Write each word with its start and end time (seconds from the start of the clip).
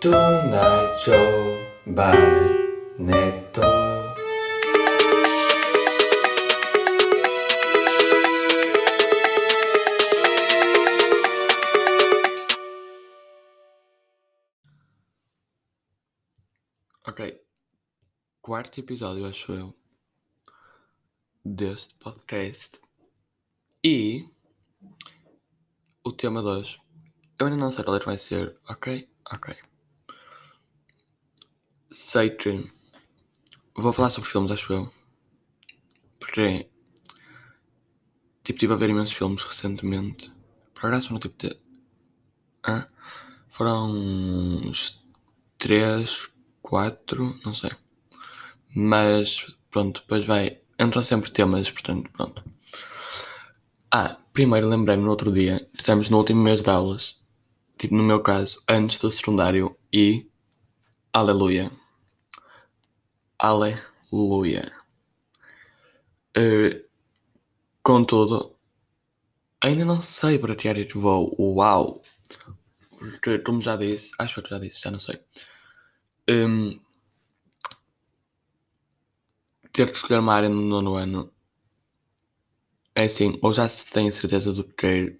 Tonight 0.00 0.94
Show 1.00 1.58
by 1.84 2.14
Neto. 2.98 3.62
Ok. 17.04 17.42
Quarto 18.40 18.78
episódio, 18.78 19.26
acho 19.26 19.52
eu, 19.52 19.74
deste 21.44 21.92
podcast. 21.96 22.80
E 23.82 24.28
o 26.04 26.12
tema 26.12 26.40
de 26.40 26.46
hoje. 26.46 26.80
Eu 27.36 27.46
ainda 27.48 27.58
não 27.58 27.72
sei 27.72 27.82
qual 27.82 27.96
é 27.96 28.00
vai 28.04 28.16
ser, 28.16 28.56
ok? 28.68 29.08
Ok. 29.32 29.56
Sei 31.90 32.30
que 32.30 32.70
vou 33.74 33.92
falar 33.92 34.10
sobre 34.10 34.28
filmes, 34.28 34.50
acho 34.50 34.72
eu. 34.72 34.92
Porque 36.20 36.68
tipo, 38.44 38.56
estive 38.56 38.72
a 38.74 38.76
ver 38.76 38.90
imensos 38.90 39.14
filmes 39.14 39.42
recentemente. 39.42 40.32
Por 40.74 40.86
acaso 40.86 41.12
no 41.12 41.18
tipo 41.18 41.36
de. 41.38 41.58
Hã? 42.66 42.88
Foram 43.48 43.90
uns 43.90 45.02
3, 45.58 46.28
4, 46.62 47.38
não 47.44 47.54
sei. 47.54 47.70
Mas 48.74 49.56
pronto, 49.70 50.02
depois 50.02 50.26
vai. 50.26 50.60
Entram 50.78 51.02
sempre 51.02 51.30
temas, 51.30 51.70
portanto, 51.70 52.10
pronto. 52.12 52.44
Ah, 53.90 54.18
primeiro 54.32 54.68
lembrei-me 54.68 55.02
no 55.02 55.10
outro 55.10 55.32
dia, 55.32 55.66
estamos 55.72 56.10
no 56.10 56.18
último 56.18 56.42
mês 56.42 56.62
de 56.62 56.70
aulas, 56.70 57.18
tipo 57.78 57.94
no 57.94 58.04
meu 58.04 58.20
caso, 58.22 58.62
antes 58.68 58.98
do 58.98 59.10
secundário, 59.10 59.76
e. 59.92 60.27
Aleluia. 61.12 61.70
Aleluia. 63.38 64.72
Uh, 66.36 66.84
contudo, 67.82 68.56
ainda 69.62 69.84
não 69.84 70.00
sei 70.00 70.38
para 70.38 70.54
que 70.56 70.68
área 70.68 70.86
vou. 70.94 71.34
Uau! 71.38 72.02
Porque, 72.98 73.38
como 73.40 73.60
já 73.62 73.76
disse, 73.76 74.12
acho 74.18 74.42
que 74.42 74.50
já 74.50 74.58
disse, 74.58 74.80
já 74.80 74.90
não 74.90 74.98
sei. 75.00 75.20
Um, 76.28 76.78
ter 79.72 79.90
que 79.90 79.96
escolher 79.96 80.20
uma 80.20 80.34
área 80.34 80.48
no 80.48 80.60
nono 80.60 80.96
ano 80.96 81.32
é 82.94 83.04
assim, 83.04 83.38
ou 83.42 83.52
já 83.52 83.68
se 83.68 83.90
tem 83.92 84.10
certeza 84.10 84.52
do 84.52 84.64
que 84.64 84.74
quer, 84.74 85.18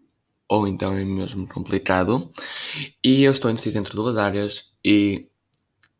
ou 0.48 0.66
então 0.66 0.92
é 0.94 1.04
mesmo 1.04 1.46
complicado. 1.48 2.32
E 3.04 3.22
eu 3.22 3.32
estou 3.32 3.50
indeciso 3.50 3.78
entre 3.78 3.94
duas 3.94 4.16
áreas 4.16 4.72
e 4.84 5.28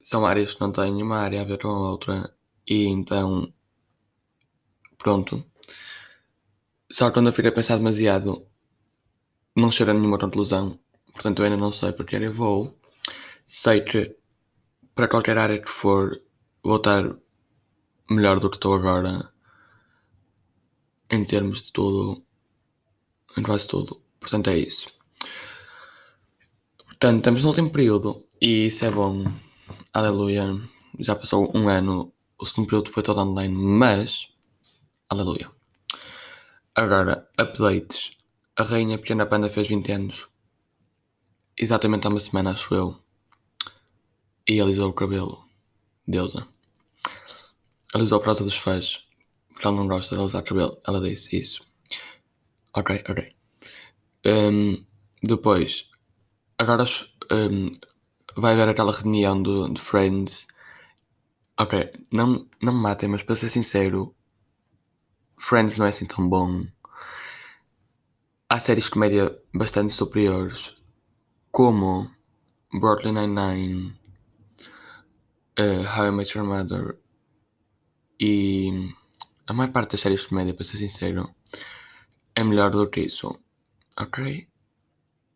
são 0.09 0.25
áreas 0.25 0.55
que 0.55 0.61
não 0.63 0.73
têm 0.73 0.91
nenhuma 0.91 1.19
área 1.19 1.43
a 1.43 1.45
ver 1.45 1.59
com 1.61 1.69
a 1.69 1.91
outra. 1.91 2.35
E 2.67 2.87
então, 2.87 3.53
pronto. 4.97 5.45
Só 6.91 7.11
quando 7.11 7.27
eu 7.27 7.33
fiquei 7.35 7.51
a 7.51 7.55
pensar 7.55 7.77
demasiado, 7.77 8.47
não 9.55 9.71
chega 9.71 9.91
a 9.91 9.95
nenhuma 9.95 10.19
conclusão. 10.19 10.81
Portanto, 11.13 11.41
eu 11.41 11.45
ainda 11.45 11.59
não 11.59 11.71
sei 11.71 11.93
porque 11.93 12.17
eu 12.17 12.33
vou. 12.33 12.75
Sei 13.47 13.83
que 13.83 14.17
para 14.95 15.09
qualquer 15.09 15.37
área 15.37 15.61
que 15.61 15.69
for, 15.71 16.19
vou 16.63 16.77
estar 16.77 17.15
melhor 18.09 18.41
do 18.41 18.49
que 18.49 18.57
estou 18.57 18.73
agora 18.73 19.31
em 21.11 21.23
termos 21.23 21.65
de 21.65 21.71
tudo, 21.71 22.25
em 23.37 23.43
quase 23.43 23.67
tudo. 23.67 24.01
Portanto, 24.19 24.49
é 24.49 24.57
isso. 24.57 24.89
Portanto, 26.87 27.19
estamos 27.19 27.43
no 27.43 27.51
último 27.51 27.71
período 27.71 28.25
e 28.41 28.69
isso 28.69 28.87
é 28.87 28.91
bom. 28.91 29.48
Aleluia. 29.99 30.45
Já 31.01 31.17
passou 31.17 31.51
um 31.57 31.69
ano, 31.69 32.13
o 32.39 32.47
segundo 32.47 32.69
período 32.69 32.93
foi 32.93 33.03
todo 33.03 33.19
online, 33.19 33.53
mas. 33.53 34.29
Aleluia. 35.09 35.51
Agora, 36.73 37.29
updates. 37.37 38.13
A 38.55 38.63
Rainha 38.63 38.97
Pequena 38.97 39.27
Panda 39.27 39.51
fez 39.51 39.67
20 39.67 39.91
anos. 39.91 40.29
Exatamente 41.57 42.07
há 42.07 42.11
uma 42.11 42.21
semana, 42.21 42.53
acho 42.53 42.73
eu. 42.73 42.97
E 44.49 44.61
alisou 44.61 44.89
o 44.89 44.93
cabelo. 44.93 45.45
Deusa. 46.07 46.47
Alisou 47.93 48.21
para 48.21 48.35
dos 48.35 48.57
fãs 48.57 49.05
porque 49.49 49.67
ela 49.67 49.77
não 49.77 49.89
gosta 49.89 50.15
de 50.15 50.23
usar 50.23 50.43
cabelo. 50.43 50.81
Ela 50.87 51.01
disse 51.01 51.41
isso. 51.41 51.67
Ok, 52.73 53.03
ok. 53.09 53.35
Um, 54.25 54.85
depois, 55.25 55.91
agora 56.57 56.85
um, 57.33 57.77
vai 58.41 58.53
haver 58.55 58.69
aquela 58.69 58.93
reunião 58.93 59.43
do, 59.43 59.69
de 59.69 59.81
Friends. 59.81 60.47
Ok, 61.59 61.93
não, 62.13 62.47
não 62.63 62.73
me 62.73 62.81
matem, 62.81 63.09
mas 63.09 63.23
para 63.23 63.35
ser 63.35 63.49
sincero, 63.49 64.15
Friends 65.37 65.77
não 65.77 65.87
é 65.87 65.89
assim 65.89 66.07
tão 66.07 66.29
bom. 66.29 66.65
Há 68.49 68.61
séries 68.61 68.85
de 68.85 68.93
comédia 68.93 69.37
bastante 69.53 69.93
superiores, 69.93 70.75
como 71.51 72.11
Brooklyn 72.73 73.13
Nine-Nine, 73.13 73.99
uh, 75.59 75.99
How 75.99 76.07
I 76.07 76.11
Met 76.13 76.39
Your 76.39 76.47
Mother 76.47 76.99
e 78.21 78.95
a 79.47 79.53
maior 79.53 79.73
parte 79.73 79.93
das 79.93 80.01
séries 80.01 80.23
de 80.23 80.29
comédia, 80.29 80.55
para 80.55 80.65
ser 80.65 80.77
sincero, 80.79 81.35
é 82.35 82.45
melhor 82.45 82.71
do 82.71 82.89
que 82.89 83.01
isso. 83.01 83.39
Ok? 83.99 84.49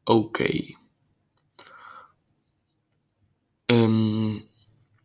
Ok. 0.07 0.77
Um, 3.73 4.47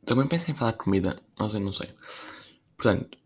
também 0.05 0.27
pensei 0.27 0.53
em 0.53 0.57
falar 0.57 0.71
de 0.71 0.79
comida, 0.79 1.21
mas 1.39 1.53
eu 1.53 1.61
não 1.61 1.71
sei. 1.71 1.89
Portanto, 2.75 3.17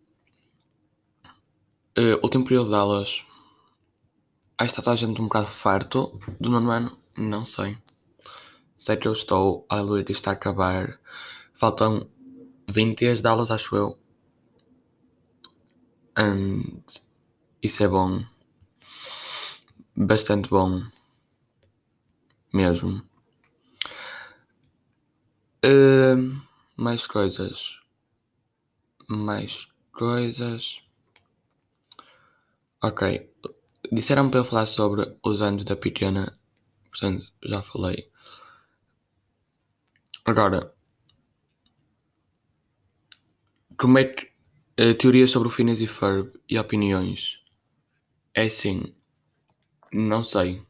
uh, 1.97 2.19
último 2.21 2.43
período 2.43 2.69
de 2.69 2.75
aulas. 2.75 3.25
Aí 4.55 4.67
está 4.67 4.83
toda 4.83 4.93
a 4.93 4.95
gente 4.95 5.19
um 5.19 5.23
bocado 5.23 5.47
farto 5.47 6.19
do 6.39 6.51
nono 6.51 6.69
ano? 6.69 6.95
Não 7.17 7.43
sei. 7.43 7.75
Sei 8.75 8.95
que 8.95 9.07
eu 9.07 9.13
estou, 9.13 9.65
a 9.67 9.81
lua 9.81 10.05
está 10.09 10.29
a 10.29 10.33
acabar. 10.33 10.99
Faltam 11.55 12.07
20 12.69 12.99
dias 12.99 13.21
de 13.21 13.27
aulas, 13.27 13.49
acho 13.49 13.75
eu. 13.75 13.97
And 16.15 16.83
isso 17.63 17.83
é 17.83 17.87
bom. 17.87 18.23
Bastante 19.95 20.49
bom. 20.49 20.83
Mesmo. 22.53 23.10
Mais 26.75 27.05
coisas. 27.05 27.79
Mais 29.07 29.67
coisas. 29.91 30.81
Ok. 32.81 33.29
Disseram 33.91 34.29
para 34.29 34.39
eu 34.39 34.45
falar 34.45 34.65
sobre 34.65 35.15
os 35.23 35.41
anos 35.41 35.63
da 35.65 35.75
pequena. 35.75 36.35
Portanto, 36.89 37.31
já 37.43 37.61
falei. 37.61 38.09
Agora. 40.25 40.73
Como 43.77 43.97
é 43.97 44.05
que 44.05 44.31
Uh, 44.79 44.95
teorias 44.95 45.29
sobre 45.29 45.47
o 45.49 45.51
Phineas 45.51 45.81
e 45.81 45.85
Ferb 45.85 46.31
e 46.49 46.57
opiniões. 46.57 47.39
É 48.33 48.45
assim, 48.45 48.95
não 49.93 50.25
sei. 50.25 50.63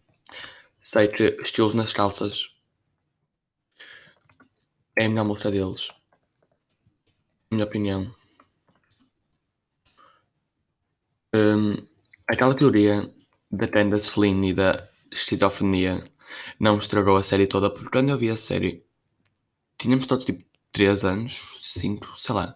Sei 0.79 1.07
que 1.07 1.37
estilos 1.41 1.75
nas 1.75 1.93
calças 1.93 2.50
é 4.97 5.05
a 5.05 5.09
melhor 5.09 5.25
música 5.25 5.51
deles. 5.51 5.89
Minha 7.51 7.65
opinião. 7.65 8.13
Um, 11.33 11.87
aquela 12.27 12.55
teoria 12.55 13.13
da 13.49 13.67
Candace 13.67 14.11
Flynn 14.11 14.43
e 14.43 14.53
da 14.53 14.89
esquizofrenia 15.11 16.03
não 16.59 16.77
estragou 16.77 17.17
a 17.17 17.23
série 17.23 17.47
toda, 17.47 17.69
porque 17.69 17.89
quando 17.89 18.09
eu 18.09 18.17
vi 18.17 18.29
a 18.29 18.37
série 18.37 18.85
tínhamos 19.77 20.05
todos 20.07 20.25
tipo 20.25 20.43
3 20.71 21.03
anos, 21.03 21.59
5, 21.63 22.07
sei 22.17 22.35
lá. 22.35 22.55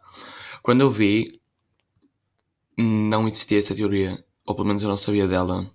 Quando 0.61 0.81
eu 0.81 0.91
vi, 0.91 1.41
não 2.77 3.27
existia 3.27 3.59
essa 3.59 3.75
teoria, 3.75 4.23
ou 4.45 4.55
pelo 4.55 4.67
menos 4.67 4.83
eu 4.83 4.89
não 4.89 4.97
sabia 4.97 5.27
dela. 5.27 5.69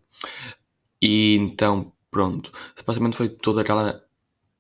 E 1.03 1.37
então, 1.37 1.93
pronto, 2.11 2.53
supostamente 2.77 3.17
foi 3.17 3.29
toda 3.29 3.63
aquela 3.63 4.03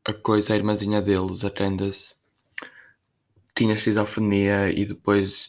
a 0.04 0.12
coisa, 0.12 0.52
a 0.52 0.56
irmãzinha 0.56 1.02
deles, 1.02 1.44
a 1.44 1.50
Candace, 1.50 2.14
tinha 3.54 3.74
esquizofrenia 3.74 4.70
e 4.70 4.84
depois 4.84 5.48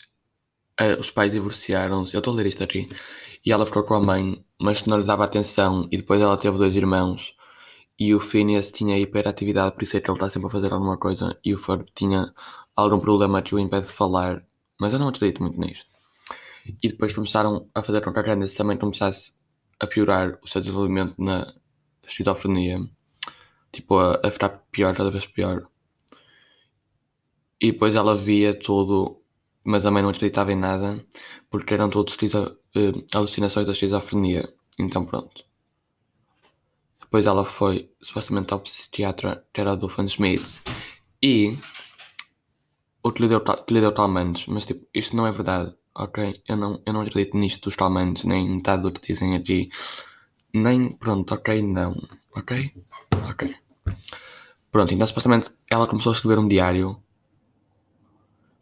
os 0.99 1.11
pais 1.11 1.31
divorciaram-se. 1.31 2.13
Eu 2.13 2.19
estou 2.19 2.33
a 2.33 2.37
ler 2.37 2.47
isto 2.47 2.63
aqui. 2.63 2.89
E 3.45 3.51
ela 3.51 3.65
ficou 3.65 3.83
com 3.83 3.95
a 3.95 4.01
mãe, 4.01 4.43
mas 4.59 4.85
não 4.85 4.99
lhe 4.99 5.05
dava 5.05 5.23
atenção. 5.23 5.87
E 5.91 5.97
depois 5.97 6.21
ela 6.21 6.37
teve 6.37 6.57
dois 6.57 6.75
irmãos. 6.75 7.35
E 7.99 8.15
o 8.15 8.19
Phineas 8.19 8.71
tinha 8.71 8.99
hiperatividade, 8.99 9.75
por 9.75 9.83
isso 9.83 9.97
é 9.97 10.01
que 10.01 10.09
ele 10.09 10.17
está 10.17 10.29
sempre 10.29 10.47
a 10.47 10.51
fazer 10.51 10.73
alguma 10.73 10.97
coisa. 10.97 11.37
E 11.45 11.53
o 11.53 11.57
Ferb 11.57 11.85
tinha 11.93 12.33
algum 12.75 12.99
problema 12.99 13.41
que 13.41 13.53
o 13.53 13.59
impede 13.59 13.87
de 13.87 13.93
falar. 13.93 14.43
Mas 14.79 14.93
eu 14.93 14.99
não 14.99 15.09
acredito 15.09 15.43
muito 15.43 15.59
nisto 15.59 15.91
e 16.81 16.89
depois 16.89 17.13
começaram 17.13 17.69
a 17.73 17.81
fazer 17.81 18.01
com 18.01 18.11
que 18.11 18.19
a 18.19 18.23
Candace 18.23 18.55
também 18.55 18.77
começasse 18.77 19.33
a 19.79 19.87
piorar 19.87 20.37
o 20.41 20.47
seu 20.47 20.61
desenvolvimento 20.61 21.15
na 21.17 21.53
esquizofrenia, 22.07 22.77
tipo 23.71 23.97
a, 23.97 24.19
a 24.23 24.31
ficar 24.31 24.49
pior, 24.71 24.95
cada 24.95 25.11
vez 25.11 25.25
pior. 25.25 25.67
E 27.59 27.71
depois 27.71 27.95
ela 27.95 28.15
via 28.17 28.53
tudo, 28.53 29.19
mas 29.63 29.85
a 29.85 29.91
mãe 29.91 30.01
não 30.01 30.09
acreditava 30.09 30.51
em 30.51 30.55
nada, 30.55 31.05
porque 31.49 31.73
eram 31.73 31.89
todos 31.89 32.17
eh, 32.75 32.91
alucinações 33.13 33.67
da 33.67 33.73
esquizofrenia. 33.73 34.51
Então 34.79 35.05
pronto. 35.05 35.45
Depois 36.99 37.25
ela 37.25 37.45
foi 37.45 37.91
supostamente 38.01 38.53
ao 38.53 38.61
psiquiatra, 38.61 39.45
que 39.53 39.61
era 39.61 39.75
do 39.75 39.87
Smith, 40.05 40.61
e 41.21 41.57
o 43.03 43.11
que 43.11 43.21
lhe 43.21 43.27
deu, 43.27 43.41
que 43.41 43.73
lhe 43.73 43.81
deu 43.81 43.93
calmantes, 43.93 44.47
mas 44.47 44.65
tipo, 44.65 44.87
isto 44.93 45.15
não 45.15 45.27
é 45.27 45.31
verdade, 45.31 45.75
ok? 45.95 46.41
Eu 46.47 46.55
não, 46.57 46.81
eu 46.85 46.93
não 46.93 47.01
acredito 47.01 47.37
nisto 47.37 47.65
dos 47.65 47.75
calmantes, 47.75 48.23
nem 48.23 48.49
metade 48.49 48.83
do 48.83 48.91
que 48.91 49.05
dizem 49.05 49.35
aqui. 49.35 49.69
Nem, 50.53 50.93
pronto, 50.97 51.33
ok, 51.33 51.61
não, 51.61 51.95
ok? 52.35 52.71
Ok. 53.29 53.60
Pronto, 54.71 54.93
então 54.93 55.05
supostamente 55.05 55.49
ela 55.69 55.87
começou 55.87 56.11
a 56.11 56.15
escrever 56.15 56.39
um 56.39 56.47
diário 56.47 57.01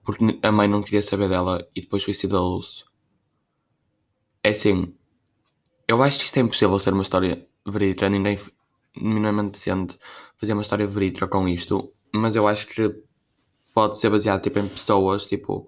porque 0.04 0.40
a 0.42 0.52
mãe 0.52 0.68
não 0.68 0.82
queria 0.82 1.04
saber 1.04 1.30
dela 1.30 1.68
e 1.76 1.82
depois 1.82 2.02
suicidou-se. 2.02 2.84
É 4.44 4.50
assim, 4.50 4.96
eu 5.88 6.02
acho 6.02 6.18
que 6.20 6.26
isto 6.26 6.38
é 6.38 6.42
impossível 6.42 6.80
ser 6.80 6.94
uma 6.94 7.04
história 7.04 7.48
verídica, 7.68 8.10
ninguém 8.10 8.40
minimamente 8.96 9.52
decente 9.52 10.00
fazer 10.38 10.54
uma 10.54 10.62
história 10.64 10.88
verídica 10.88 11.28
com 11.28 11.48
isto, 11.48 11.94
mas 12.14 12.36
eu 12.36 12.48
acho 12.48 12.68
que 12.68 13.04
pode 13.74 13.98
ser 14.00 14.10
baseado 14.10 14.42
tipo, 14.42 14.60
em 14.60 14.68
pessoas, 14.68 15.28
tipo, 15.28 15.68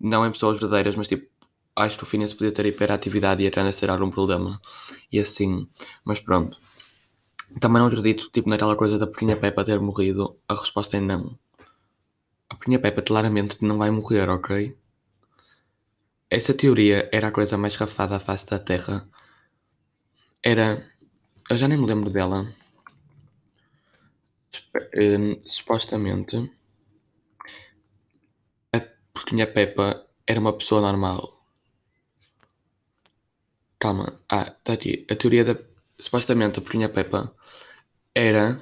não 0.00 0.26
em 0.26 0.32
pessoas 0.32 0.58
verdadeiras, 0.58 0.96
mas 0.96 1.08
tipo, 1.08 1.30
acho 1.76 1.96
que 1.96 2.04
o 2.04 2.06
Phineas 2.06 2.32
podia 2.32 2.52
ter 2.52 2.66
hiperatividade 2.66 3.42
e 3.42 3.46
até 3.46 3.70
ser 3.72 3.90
algum 3.90 4.10
problema. 4.10 4.60
E 5.10 5.18
assim, 5.18 5.68
mas 6.04 6.20
pronto. 6.20 6.58
Também 7.60 7.80
não 7.80 7.86
acredito, 7.86 8.30
tipo, 8.30 8.48
naquela 8.48 8.76
coisa 8.76 8.98
da 8.98 9.06
Pequena 9.06 9.36
Peppa 9.36 9.64
ter 9.64 9.80
morrido. 9.80 10.38
A 10.48 10.54
resposta 10.54 10.96
é 10.96 11.00
não. 11.00 11.38
A 12.48 12.54
Pequena 12.54 12.78
Peppa 12.78 13.02
claramente 13.02 13.56
não 13.64 13.78
vai 13.78 13.90
morrer, 13.90 14.28
ok? 14.28 14.76
Essa 16.30 16.54
teoria 16.54 17.08
era 17.12 17.28
a 17.28 17.32
coisa 17.32 17.56
mais 17.58 17.76
rafada 17.76 18.16
à 18.16 18.20
face 18.20 18.46
da 18.46 18.58
Terra. 18.58 19.08
Era. 20.42 20.90
Eu 21.50 21.56
já 21.58 21.68
nem 21.68 21.78
me 21.78 21.86
lembro 21.86 22.10
dela. 22.10 22.46
Hum, 24.94 25.38
supostamente. 25.46 26.50
A 28.72 28.80
Pequena 29.14 29.46
Peppa 29.46 30.06
era 30.26 30.40
uma 30.40 30.52
pessoa 30.52 30.80
normal. 30.80 31.20
Calma. 33.78 34.18
Ah, 34.28 34.54
está 34.56 34.72
aqui. 34.72 35.06
A 35.10 35.16
teoria 35.16 35.44
da. 35.44 35.56
Supostamente 35.98 36.58
a 36.58 36.62
Pequena 36.62 36.88
Peppa 36.88 37.34
era. 38.14 38.58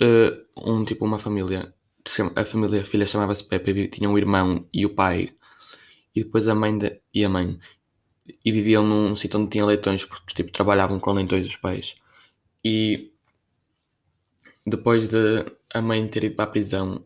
eh, 0.00 0.32
um 0.56 0.84
tipo, 0.84 1.04
uma 1.04 1.18
família. 1.18 1.72
A 2.36 2.44
família, 2.44 2.80
a 2.80 2.84
filha 2.84 3.06
chamava-se 3.06 3.44
Peppa 3.48 3.70
e 3.70 3.72
vi- 3.72 3.88
tinha 3.88 4.08
um 4.10 4.18
irmão 4.18 4.66
e 4.72 4.84
o 4.84 4.90
pai. 4.94 5.32
E 6.16 6.24
depois 6.24 6.48
a 6.48 6.54
mãe 6.54 6.78
de- 6.78 7.00
e 7.14 7.24
a 7.24 7.28
mãe. 7.28 7.58
E 8.44 8.52
viviam 8.52 8.84
num 8.86 9.16
sítio 9.16 9.40
onde 9.40 9.50
tinha 9.50 9.66
leitões, 9.66 10.04
porque 10.06 10.34
tipo, 10.34 10.52
trabalhavam 10.52 11.00
com 11.00 11.12
leitões 11.12 11.46
os 11.46 11.56
pais. 11.56 11.96
E 12.64 13.12
depois 14.72 15.06
de 15.08 15.24
a 15.72 15.80
mãe 15.80 16.08
ter 16.08 16.24
ido 16.24 16.34
para 16.36 16.46
a 16.46 16.52
prisão 16.54 17.00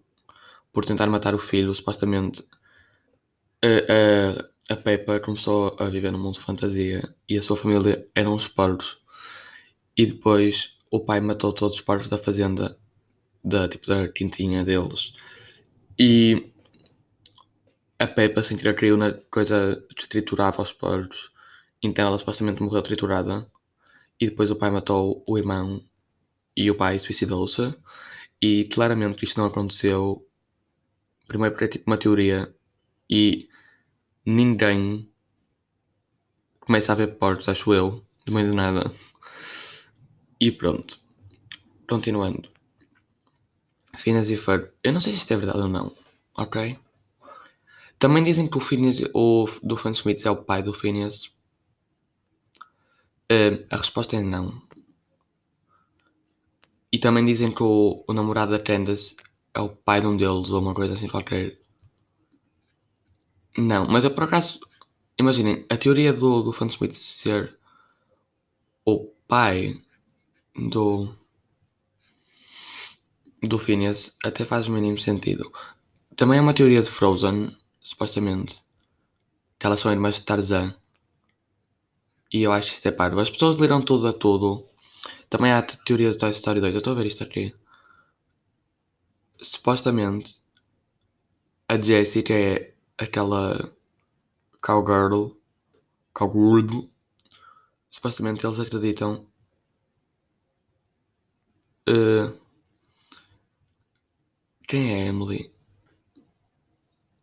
por 0.73 0.85
tentar 0.87 1.09
matar 1.09 1.35
o 1.35 1.41
filho, 1.51 1.75
supostamente 1.75 2.45
a, 3.63 3.69
a, 3.99 4.75
a 4.75 4.77
Peppa 4.77 5.21
começou 5.21 5.77
a 5.79 5.87
viver 5.87 6.11
num 6.11 6.19
mundo 6.19 6.35
de 6.35 6.41
fantasia 6.41 7.03
e 7.29 7.37
a 7.39 7.43
sua 7.43 7.57
família 7.57 8.07
eram 8.15 8.35
os 8.35 8.49
porcos. 8.49 8.99
E 9.97 10.07
depois 10.07 10.76
o 10.97 11.05
pai 11.05 11.21
matou 11.21 11.53
todos 11.53 11.77
os 11.77 11.83
porcos 11.83 12.09
da 12.09 12.19
fazenda, 12.19 12.79
da, 13.45 13.69
tipo, 13.69 13.87
da 13.87 14.09
quintinha 14.09 14.65
deles. 14.65 15.13
E 15.99 16.53
a 17.99 18.07
Peppa 18.07 18.43
sem 18.43 18.57
querer 18.57 18.75
caiu 18.75 18.97
na 18.97 19.13
coisa 19.31 19.85
que 19.97 20.09
triturava 20.09 20.63
os 20.63 20.73
porcos. 20.73 21.31
Então 21.83 22.07
ela 22.07 22.19
supostamente 22.19 22.63
morreu 22.63 22.83
triturada. 22.83 23.47
E 24.21 24.27
depois 24.27 24.51
o 24.51 24.57
pai 24.57 24.71
matou 24.71 25.23
o 25.27 25.39
irmão 25.39 25.83
e 26.57 26.71
o 26.71 26.75
pai 26.75 26.99
suicidou-se. 26.99 27.75
E 28.41 28.65
claramente 28.65 29.25
isto 29.25 29.39
não 29.39 29.47
aconteceu. 29.47 30.27
Primeiro 31.27 31.55
porque 31.55 31.65
é 31.65 31.69
tipo 31.69 31.91
uma 31.91 31.99
teoria 31.99 32.55
e 33.09 33.49
ninguém 34.25 35.11
começa 36.61 36.93
a 36.93 36.95
ver 36.95 37.19
porcos, 37.19 37.49
acho 37.49 37.73
eu, 37.73 38.05
de 38.27 38.33
meio 38.33 38.51
de 38.51 38.55
nada. 38.55 38.93
E 40.39 40.53
pronto. 40.53 40.99
Continuando. 41.89 42.49
Phineas 43.97 44.29
e 44.31 44.37
Ferb. 44.37 44.71
Eu 44.83 44.93
não 44.93 45.01
sei 45.01 45.13
se 45.13 45.19
isto 45.19 45.33
é 45.33 45.37
verdade 45.37 45.61
ou 45.61 45.69
não, 45.69 45.95
ok? 46.37 46.79
Também 47.99 48.23
dizem 48.23 48.47
que 48.47 48.59
o 48.59 48.61
Phineas, 48.61 49.01
o 49.15 49.49
do 49.63 49.77
Fan 49.77 49.93
Smith 49.93 50.25
é 50.27 50.31
o 50.31 50.37
pai 50.37 50.63
do 50.63 50.75
Phineas. 50.75 51.35
Eh, 53.31 53.65
a 53.71 53.77
resposta 53.77 54.17
é 54.17 54.21
não. 54.21 54.63
E 56.93 56.99
também 56.99 57.25
dizem 57.25 57.51
que 57.51 57.63
o, 57.63 58.05
o 58.07 58.13
namorado 58.13 58.53
da 58.53 58.59
Candace 58.59 59.17
é 59.55 59.61
o 59.61 59.71
pai 59.71 60.01
de 60.01 60.07
um 60.07 60.17
deles, 60.17 60.51
ou 60.51 60.61
uma 60.61 60.75
coisa 60.75 60.95
assim 60.95 61.09
qualquer. 61.09 61.59
Não, 63.57 63.87
mas 63.87 64.05
eu 64.05 64.11
por 64.15 64.25
acaso. 64.25 64.61
Imaginem, 65.19 65.65
a 65.71 65.79
teoria 65.79 66.13
do, 66.13 66.43
do 66.43 66.53
Fan 66.53 66.67
Smith 66.67 66.93
ser 66.93 67.59
o 68.85 69.07
pai 69.27 69.83
do. 70.59 71.15
do 73.43 73.59
Phineas 73.59 74.17
até 74.25 74.45
faz 74.45 74.67
o 74.67 74.73
mínimo 74.73 74.99
sentido. 74.99 75.53
Também 76.17 76.39
é 76.39 76.43
uma 76.43 76.55
teoria 76.55 76.83
de 76.83 76.91
Frozen, 76.91 77.57
supostamente. 77.81 78.63
Que 79.59 79.67
elas 79.67 79.81
são 79.81 79.93
irmãs 79.93 80.17
de 80.17 80.23
Tarzan. 80.23 80.75
E 82.33 82.43
eu 82.43 82.53
acho 82.53 82.69
que 82.69 82.75
isto 82.75 82.87
é 82.87 82.91
parvo. 82.91 83.21
As 83.21 83.31
pessoas 83.31 83.57
leram 83.57 83.81
tudo 83.81 84.07
a 84.09 84.13
tudo. 84.13 84.67
Também 85.29 85.53
há 85.53 85.59
a 85.59 85.63
teoria 85.63 86.11
de 86.11 86.19
Toy 86.19 86.31
Story 86.31 86.61
2. 86.61 86.75
Eu 86.75 86.79
estou 86.79 86.93
a 86.93 86.97
ver 86.97 87.07
isto 87.07 87.23
aqui. 87.23 87.55
Supostamente, 89.41 90.37
a 91.69 91.81
Jessie, 91.81 92.23
que 92.23 92.33
é 92.33 92.75
aquela 92.97 93.73
cowgirl, 94.63 95.33
cowgirl, 96.15 96.89
supostamente 97.91 98.47
eles 98.47 98.59
acreditam 98.59 99.27
eh, 101.87 102.33
quem 104.69 104.93
é 104.95 105.07
Emily? 105.09 105.51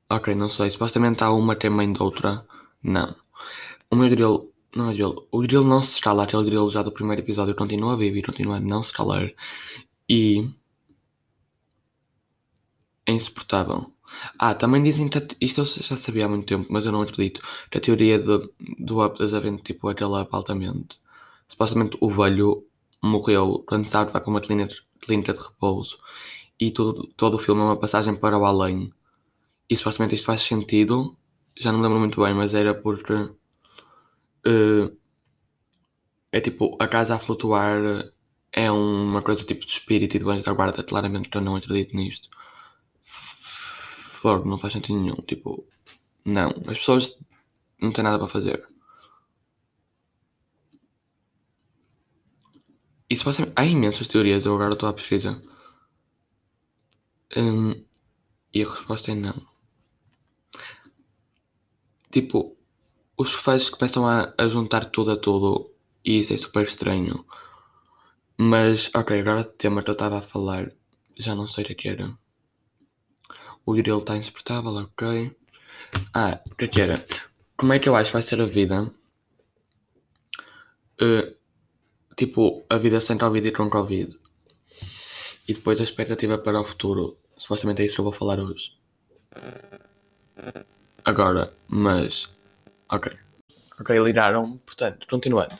Ok, 0.09 0.33
não 0.35 0.47
sei. 0.49 0.69
Supostamente 0.71 1.23
há 1.23 1.31
uma 1.31 1.55
que 1.55 1.67
é 1.67 1.69
mãe 1.69 1.91
de 1.91 2.01
outra. 2.01 2.45
Não. 2.83 3.15
O 3.91 3.95
meu 3.95 4.09
grilo. 4.09 4.51
Não 4.75 4.89
é 4.89 4.93
grilo. 4.93 5.27
O 5.31 5.39
grilo 5.41 5.65
não 5.65 5.83
se 5.83 5.95
escala. 5.95 6.23
Aquele 6.23 6.45
grilo 6.45 6.69
já 6.69 6.81
do 6.83 6.91
primeiro 6.91 7.21
episódio 7.21 7.55
continua 7.55 7.97
vivo 7.97 8.17
e 8.17 8.23
continua 8.23 8.57
a 8.57 8.59
não 8.59 8.83
se 8.83 8.91
escalar. 8.91 9.31
E. 10.09 10.49
É 13.05 13.11
insuportável. 13.13 13.91
Ah, 14.39 14.55
também 14.55 14.83
dizem 14.83 15.09
que. 15.09 15.17
a 15.17 15.21
Isto 15.41 15.61
eu 15.61 15.65
já 15.65 15.97
sabia 15.97 16.25
há 16.25 16.29
muito 16.29 16.45
tempo, 16.47 16.67
mas 16.71 16.85
eu 16.85 16.91
não 16.91 17.01
acredito. 17.01 17.41
Que 17.69 17.77
a 17.77 17.81
teoria 17.81 18.19
de, 18.19 18.49
do 18.79 19.05
up 19.05 19.17
das 19.19 19.33
havendo 19.33 19.61
tipo 19.61 19.87
aquele 19.89 20.21
up 20.21 20.29
altamente. 20.33 20.99
Supostamente 21.47 21.97
o 21.99 22.09
velho 22.09 22.63
morreu 23.03 23.63
quando 23.67 23.85
sabe 23.85 24.11
vai 24.11 24.21
para 24.21 24.29
uma 24.29 24.41
clínica, 24.41 24.73
de 25.33 25.39
repouso. 25.39 25.99
E 26.59 26.71
todo, 26.71 27.07
todo 27.17 27.35
o 27.35 27.39
filme 27.39 27.61
é 27.61 27.65
uma 27.65 27.79
passagem 27.79 28.15
para 28.15 28.37
o 28.37 28.45
além. 28.45 28.93
E 29.69 29.77
supostamente 29.77 30.15
isto 30.15 30.25
faz 30.25 30.41
sentido. 30.43 31.15
Já 31.59 31.71
não 31.71 31.79
me 31.79 31.85
lembro 31.85 31.99
muito 31.99 32.21
bem, 32.23 32.33
mas 32.33 32.53
era 32.53 32.73
porque. 32.73 33.13
eh, 34.45 34.93
é 36.31 36.39
tipo, 36.41 36.75
a 36.79 36.87
casa 36.87 37.15
a 37.15 37.19
flutuar 37.19 37.79
é 38.51 38.69
uma 38.71 39.21
coisa 39.21 39.43
tipo 39.45 39.65
de 39.65 39.71
espírito 39.71 40.15
e 40.15 40.19
de 40.19 40.29
anjo 40.29 40.43
da 40.43 40.53
guarda. 40.53 40.83
Claramente 40.83 41.29
que 41.29 41.37
eu 41.37 41.41
não 41.41 41.55
acredito 41.55 41.95
nisto. 41.95 42.27
Logo, 44.23 44.47
não 44.49 44.57
faz 44.57 44.73
sentido 44.73 44.99
nenhum. 44.99 45.15
Tipo, 45.27 45.65
não. 46.25 46.49
As 46.67 46.77
pessoas 46.79 47.17
não 47.81 47.91
têm 47.91 48.03
nada 48.03 48.19
para 48.19 48.27
fazer. 48.27 48.67
E 53.13 53.15
supostamente. 53.15 53.53
Há 53.55 53.63
imensas 53.63 54.07
teorias, 54.07 54.43
eu 54.43 54.55
agora 54.55 54.73
estou 54.73 54.89
à 54.89 54.93
pesquisa. 54.93 55.39
Hum, 57.37 57.75
e 58.51 58.63
a 58.63 58.65
resposta 58.65 59.11
é 59.11 59.15
não. 59.15 59.35
Tipo, 62.09 62.57
os 63.15 63.31
fãs 63.31 63.69
começam 63.69 64.07
a, 64.07 64.33
a 64.35 64.47
juntar 64.47 64.85
tudo 64.85 65.11
a 65.11 65.15
tudo 65.15 65.71
e 66.03 66.21
isso 66.21 66.33
é 66.33 66.37
super 66.39 66.63
estranho. 66.63 67.23
Mas, 68.35 68.89
ok, 68.95 69.19
agora 69.19 69.41
o 69.41 69.43
tema 69.43 69.83
que 69.83 69.91
eu 69.91 69.93
estava 69.93 70.17
a 70.17 70.21
falar, 70.23 70.71
já 71.15 71.35
não 71.35 71.47
sei 71.47 71.65
o 71.65 71.75
que 71.75 71.87
era. 71.87 72.17
O 73.63 73.73
grilo 73.73 73.99
está 73.99 74.17
insuportável, 74.17 74.71
ok. 74.71 75.37
Ah, 76.15 76.41
o 76.51 76.55
que 76.55 76.65
é 76.65 76.67
que 76.67 76.81
era? 76.81 77.05
Como 77.55 77.73
é 77.73 77.77
que 77.77 77.87
eu 77.87 77.95
acho 77.95 78.09
que 78.09 78.13
vai 78.13 78.23
ser 78.23 78.41
a 78.41 78.45
vida? 78.45 78.91
Eh, 80.99 81.35
tipo, 82.25 82.63
a 82.69 82.77
vida 82.77 83.01
sem 83.01 83.17
Covid 83.17 83.47
e 83.47 83.51
com 83.51 83.69
Covid. 83.69 84.17
E 85.47 85.53
depois 85.53 85.79
a 85.79 85.83
expectativa 85.83 86.37
para 86.37 86.61
o 86.61 86.63
futuro. 86.63 87.17
supostamente 87.37 87.81
é 87.81 87.85
isso 87.85 87.95
que 87.95 88.01
eu 88.01 88.05
vou 88.05 88.13
falar 88.13 88.39
hoje. 88.39 88.71
Agora, 91.03 91.53
mas. 91.67 92.29
Ok. 92.89 93.11
Ok, 93.79 93.99
ligaram, 93.99 94.57
portanto, 94.65 95.05
continuando. 95.09 95.57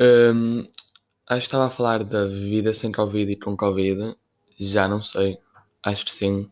Hum, 0.00 0.68
acho 1.26 1.40
que 1.40 1.46
estava 1.46 1.66
a 1.66 1.70
falar 1.70 2.04
da 2.04 2.26
vida 2.26 2.72
sem 2.72 2.92
Covid 2.92 3.32
e 3.32 3.36
com 3.36 3.56
Covid. 3.56 4.14
Já 4.58 4.86
não 4.86 5.02
sei. 5.02 5.38
Acho 5.82 6.04
que 6.04 6.12
sim. 6.12 6.50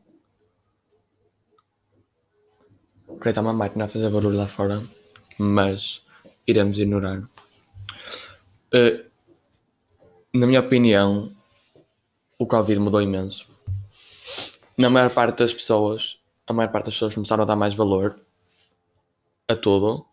Ok, 3.07 3.31
está 3.31 3.41
uma 3.41 3.53
máquina 3.53 3.85
a 3.85 3.89
fazer 3.89 4.11
barulho 4.11 4.37
lá 4.37 4.49
fora, 4.49 4.83
mas 5.39 6.03
iremos 6.47 6.79
ignorar. 6.79 7.29
Uh, 8.75 9.09
na 10.33 10.47
minha 10.47 10.61
opinião, 10.61 11.35
o 12.39 12.47
Covid 12.47 12.79
mudou 12.79 13.01
imenso. 13.01 13.49
Na 14.77 14.89
maior 14.89 15.11
parte 15.11 15.39
das 15.39 15.53
pessoas, 15.53 16.19
a 16.47 16.53
maior 16.53 16.71
parte 16.71 16.87
das 16.87 16.95
pessoas 16.95 17.15
começaram 17.15 17.43
a 17.43 17.47
dar 17.47 17.57
mais 17.57 17.75
valor 17.75 18.21
a 19.49 19.57
tudo. 19.57 20.07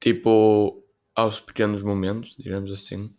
Tipo, 0.00 0.82
aos 1.14 1.40
pequenos 1.40 1.82
momentos, 1.82 2.34
digamos 2.38 2.72
assim. 2.72 3.14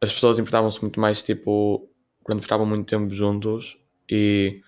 As 0.00 0.12
pessoas 0.12 0.38
importavam-se 0.38 0.80
muito 0.80 1.00
mais, 1.00 1.22
tipo, 1.22 1.88
quando 2.22 2.42
ficavam 2.42 2.66
muito 2.66 2.88
tempo 2.88 3.12
juntos 3.14 3.78
e 4.10 4.62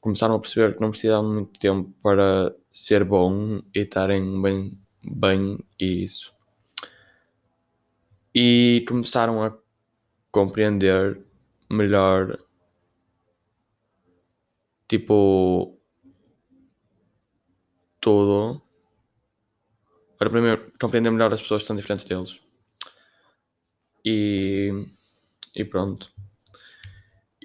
começaram 0.00 0.34
a 0.34 0.38
perceber 0.38 0.74
que 0.74 0.80
não 0.80 0.90
precisavam 0.90 1.32
muito 1.32 1.58
tempo 1.58 1.92
para 2.02 2.54
ser 2.72 3.04
bom 3.04 3.60
e 3.74 3.80
estarem 3.80 4.40
bem, 4.40 4.78
bem 5.04 5.58
isso. 5.78 6.32
E 8.34 8.84
começaram 8.88 9.42
a 9.42 9.56
compreender 10.30 11.20
melhor 11.70 12.38
tipo 14.88 15.78
tudo 18.00 18.62
para 20.18 20.30
primeiro 20.30 20.72
compreender 20.80 21.10
melhor 21.10 21.32
as 21.32 21.42
pessoas 21.42 21.62
que 21.62 21.68
são 21.68 21.76
diferentes 21.76 22.06
deles. 22.06 22.40
E, 24.04 24.88
e 25.54 25.64
pronto. 25.64 26.10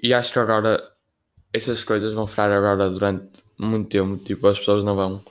E 0.02 0.14
acho 0.14 0.32
que 0.32 0.38
agora 0.38 0.96
essas 1.52 1.84
coisas 1.84 2.12
vão 2.12 2.26
ficar 2.26 2.50
agora 2.50 2.90
durante 2.90 3.42
muito 3.58 3.88
tempo 3.88 4.22
tipo 4.22 4.46
as 4.46 4.58
pessoas 4.58 4.84
não 4.84 4.94
vão 4.94 5.24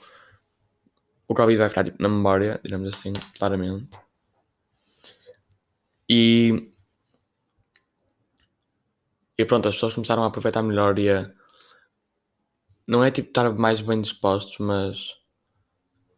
Covid 1.38 1.58
vai 1.58 1.68
ficar 1.68 1.84
tipo, 1.84 2.02
na 2.02 2.08
memória 2.08 2.60
digamos 2.64 2.88
assim 2.94 3.12
claramente 3.38 3.88
e 6.08 6.72
e 9.38 9.44
pronto, 9.44 9.68
as 9.68 9.74
pessoas 9.76 9.94
começaram 9.94 10.24
a 10.24 10.26
aproveitar 10.26 10.62
melhor 10.62 10.98
e 10.98 11.08
a. 11.10 11.30
Não 12.86 13.04
é 13.04 13.10
tipo 13.10 13.28
estar 13.28 13.52
mais 13.52 13.80
bem 13.80 14.00
dispostos, 14.00 14.58
mas 14.58 15.14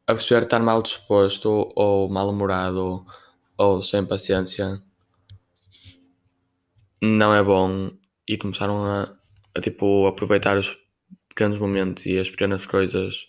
a 0.06 0.14
perceber 0.14 0.44
estar 0.44 0.60
mal 0.60 0.82
disposto 0.82 1.70
ou 1.76 2.08
mal-humorado 2.08 3.04
ou, 3.58 3.82
sem 3.82 4.06
paciência 4.06 4.82
não 7.02 7.34
é 7.34 7.42
bom 7.42 7.90
e 8.26 8.38
começaram 8.38 8.84
a, 8.84 9.14
a 9.54 9.60
tipo 9.60 10.06
aproveitar 10.06 10.56
os 10.56 10.76
pequenos 11.28 11.60
momentos 11.60 12.06
e 12.06 12.18
as 12.18 12.30
pequenas 12.30 12.66
coisas 12.66 13.26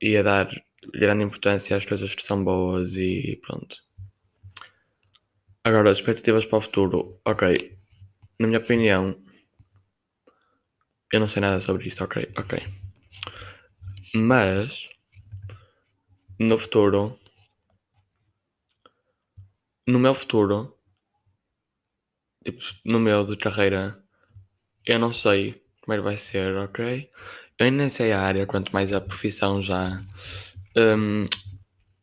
e 0.00 0.16
a 0.16 0.22
dar 0.22 0.48
grande 0.92 1.24
importância 1.24 1.76
às 1.76 1.84
coisas 1.86 2.14
que 2.14 2.22
são 2.22 2.42
boas 2.44 2.96
e 2.96 3.38
pronto. 3.42 3.76
Agora, 5.68 5.90
expectativas 5.92 6.46
para 6.46 6.58
o 6.58 6.62
futuro. 6.66 6.98
Ok, 7.26 7.42
na 8.38 8.46
minha 8.48 8.60
opinião, 8.64 9.04
eu 11.12 11.18
não 11.20 11.28
sei 11.28 11.40
nada 11.40 11.60
sobre 11.62 11.88
isto, 11.88 12.04
ok, 12.04 12.30
ok. 12.36 12.62
Mas 14.14 14.88
no 16.38 16.56
futuro, 16.58 17.18
no 19.86 19.98
meu 19.98 20.14
futuro, 20.14 20.78
tipo, 22.44 22.60
no 22.84 23.00
meu 23.00 23.24
de 23.26 23.36
carreira, 23.36 23.98
eu 24.86 24.98
não 24.98 25.12
sei 25.12 25.62
como 25.82 25.94
é 25.94 25.96
que 25.98 26.02
vai 26.04 26.18
ser, 26.18 26.56
ok? 26.56 27.10
Eu 27.58 27.72
nem 27.72 27.88
sei 27.90 28.12
a 28.12 28.20
área, 28.22 28.46
quanto 28.46 28.72
mais 28.72 28.92
a 28.92 29.00
profissão 29.00 29.62
já. 29.62 30.02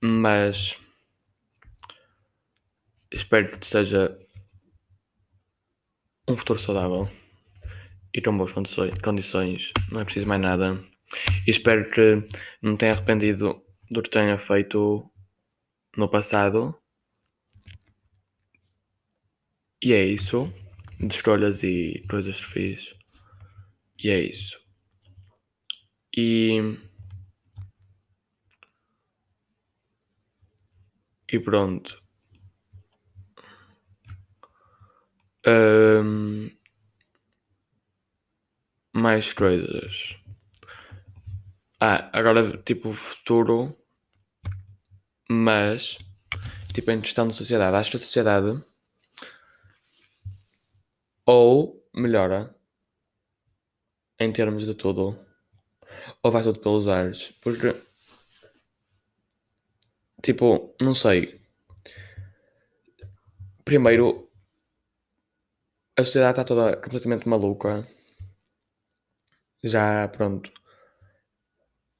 Mas 0.01 0.77
espero 3.11 3.57
que 3.57 3.67
seja 3.67 4.17
um 6.27 6.35
futuro 6.35 6.59
saudável 6.59 7.09
e 8.13 8.21
com 8.21 8.37
boas 8.37 8.51
condições, 8.51 9.71
não 9.91 10.01
é 10.01 10.05
preciso 10.05 10.27
mais 10.27 10.41
nada. 10.41 10.83
E 11.47 11.51
espero 11.51 11.89
que 11.89 12.27
não 12.61 12.75
tenha 12.77 12.93
arrependido 12.93 13.61
do 13.89 14.01
que 14.01 14.09
tenha 14.09 14.37
feito 14.37 15.09
no 15.97 16.09
passado. 16.09 16.77
E 19.81 19.93
é 19.93 20.05
isso. 20.05 20.51
De 20.99 21.13
escolhas 21.13 21.63
e 21.63 22.05
coisas 22.09 22.37
que 22.37 22.51
fiz. 22.51 22.95
E 24.03 24.09
é 24.09 24.19
isso. 24.19 24.57
E. 26.15 26.77
E 31.31 31.39
pronto. 31.39 32.01
Um, 35.47 36.51
mais 38.93 39.33
coisas. 39.33 40.15
Ah, 41.79 42.09
agora 42.13 42.57
tipo 42.57 42.93
futuro, 42.93 43.75
mas 45.29 45.97
tipo 46.73 46.91
em 46.91 47.01
questão 47.01 47.27
de 47.27 47.33
sociedade. 47.33 47.75
Acho 47.77 47.91
que 47.91 47.97
a 47.97 47.99
sociedade 47.99 48.61
ou 51.25 51.81
melhora 51.93 52.53
em 54.19 54.31
termos 54.31 54.65
de 54.65 54.75
tudo, 54.75 55.17
ou 56.21 56.31
vai 56.31 56.43
tudo 56.43 56.59
pelos 56.59 56.87
ares. 56.87 57.31
Porque 57.41 57.73
tipo, 60.21 60.75
não 60.81 60.93
sei. 60.93 61.41
Primeiro 63.63 64.31
a 65.97 66.03
sociedade 66.03 66.39
está 66.39 66.43
toda 66.43 66.77
completamente 66.77 67.27
maluca. 67.27 67.87
Já, 69.63 70.07
pronto. 70.07 70.51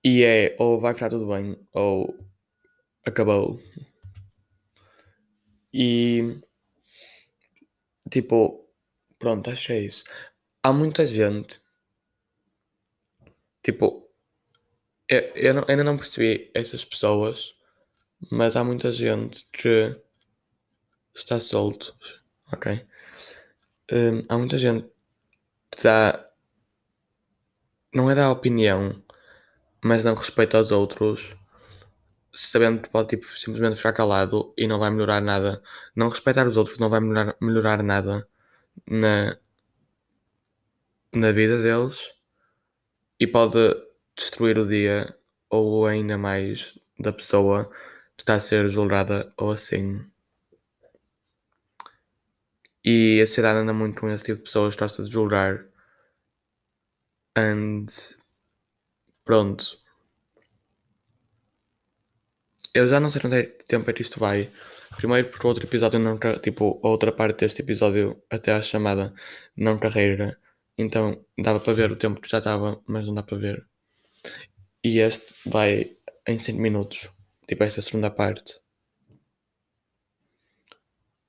E 0.03 0.23
é 0.23 0.55
ou 0.59 0.79
vai 0.79 0.93
ficar 0.93 1.09
tudo 1.09 1.27
bem 1.27 1.57
ou 1.73 2.15
acabou. 3.05 3.59
E 5.73 6.41
tipo, 8.09 8.67
pronto, 9.19 9.49
acho 9.49 9.67
que 9.67 9.73
é 9.73 9.79
isso. 9.81 10.03
Há 10.63 10.73
muita 10.73 11.05
gente. 11.05 11.61
Tipo, 13.63 14.09
eu, 15.07 15.19
eu 15.35 15.53
não, 15.53 15.65
ainda 15.67 15.83
não 15.83 15.97
percebi 15.97 16.49
essas 16.53 16.83
pessoas, 16.83 17.53
mas 18.29 18.55
há 18.55 18.63
muita 18.63 18.91
gente 18.91 19.45
que 19.53 19.95
está 21.15 21.39
solto, 21.39 21.95
ok? 22.51 22.85
Hum, 23.91 24.25
há 24.29 24.37
muita 24.37 24.57
gente 24.59 24.87
que 25.71 25.83
dá. 25.83 26.27
Não 27.93 28.09
é 28.09 28.15
dar 28.15 28.31
opinião, 28.31 29.03
mas 29.83 30.03
não 30.03 30.15
respeito 30.15 30.57
aos 30.57 30.71
outros, 30.71 31.35
sabendo 32.33 32.81
que 32.81 32.89
pode 32.89 33.09
tipo, 33.09 33.25
simplesmente 33.37 33.77
ficar 33.77 33.93
calado 33.93 34.53
e 34.57 34.67
não 34.67 34.79
vai 34.79 34.91
melhorar 34.91 35.21
nada. 35.21 35.61
Não 35.95 36.09
respeitar 36.09 36.47
os 36.47 36.57
outros 36.57 36.77
não 36.79 36.89
vai 36.89 36.99
melhorar, 37.01 37.35
melhorar 37.41 37.83
nada 37.83 38.27
na, 38.87 39.37
na 41.13 41.31
vida 41.31 41.61
deles 41.61 42.11
e 43.19 43.27
pode 43.27 43.59
destruir 44.15 44.57
o 44.57 44.67
dia 44.67 45.15
ou 45.49 45.85
ainda 45.85 46.17
mais 46.17 46.77
da 46.99 47.13
pessoa 47.13 47.69
está 48.21 48.35
a 48.35 48.39
ser 48.39 48.69
julgada 48.69 49.33
ou 49.37 49.51
assim. 49.51 50.05
E 52.83 53.21
a 53.21 53.27
sociedade 53.27 53.59
anda 53.59 53.73
muito 53.73 53.99
com 53.99 54.09
esse 54.09 54.23
tipo 54.23 54.37
de 54.39 54.43
pessoas, 54.43 54.75
gosta 54.75 55.03
de 55.03 55.11
julgar. 55.11 55.65
And 57.35 57.85
pronto. 59.25 59.79
Eu 62.73 62.87
já 62.87 62.99
não 62.99 63.09
sei 63.09 63.21
quanto 63.21 63.35
tempo 63.65 63.89
é 63.89 63.93
que 63.93 64.01
isto 64.01 64.19
vai. 64.19 64.51
Primeiro 64.97 65.29
porque 65.29 65.45
o 65.45 65.49
outro 65.49 65.65
episódio 65.65 65.99
não 65.99 66.17
tipo, 66.41 66.79
a 66.83 66.87
outra 66.89 67.11
parte 67.11 67.39
deste 67.39 67.61
episódio 67.61 68.21
até 68.29 68.53
a 68.53 68.61
chamada 68.61 69.13
não 69.55 69.79
carreira. 69.79 70.39
Então 70.77 71.25
dava 71.37 71.59
para 71.59 71.73
ver 71.73 71.91
o 71.91 71.95
tempo 71.97 72.21
que 72.21 72.29
já 72.29 72.39
estava, 72.39 72.81
mas 72.87 73.05
não 73.05 73.13
dá 73.15 73.23
para 73.23 73.37
ver. 73.37 73.67
E 74.83 74.99
este 74.99 75.35
vai 75.49 75.97
em 76.27 76.37
5 76.37 76.59
minutos. 76.59 77.09
Tipo 77.51 77.65
esta 77.65 77.81
segunda 77.81 78.09
parte. 78.09 78.55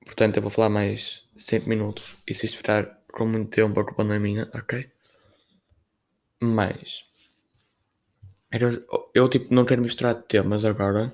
Portanto, 0.04 0.36
eu 0.36 0.42
vou 0.42 0.52
falar 0.52 0.68
mais 0.68 1.28
5 1.36 1.68
minutos. 1.68 2.16
E 2.24 2.32
se 2.32 2.46
ficar 2.46 3.02
com 3.12 3.26
muito 3.26 3.50
tempo, 3.50 3.80
a 3.80 3.84
culpa 3.84 4.04
não 4.04 4.14
é 4.14 4.20
minha, 4.20 4.48
ok? 4.54 4.88
Mas. 6.40 7.04
Era, 8.52 8.70
eu, 9.12 9.28
tipo, 9.28 9.52
não 9.52 9.64
quero 9.64 9.82
misturar 9.82 10.14
temas 10.22 10.64
agora. 10.64 11.12